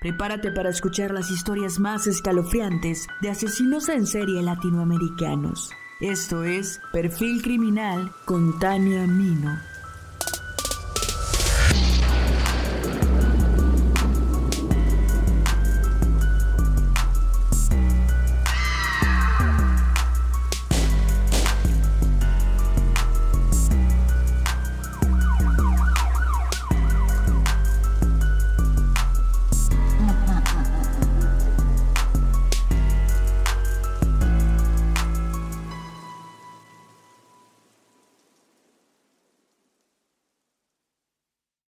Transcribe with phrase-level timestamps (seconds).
[0.00, 5.70] Prepárate para escuchar las historias más escalofriantes de asesinos en serie latinoamericanos.
[6.00, 9.58] Esto es Perfil Criminal con Tania Mino.